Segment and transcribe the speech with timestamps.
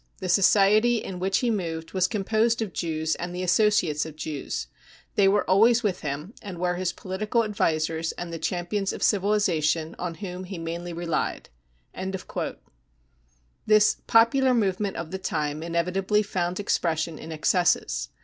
[0.17, 4.17] The society in which he moved was composed of Jews and the associates of ■
[4.17, 4.65] Jews;
[5.13, 9.95] they were always with him, and were his political advisers and the champions of civilisation
[9.99, 11.49] on whom he mainly relied.
[11.93, 12.57] 59
[13.67, 18.09] This 46 popular movement 55 of the time inevitably found expression in excesses.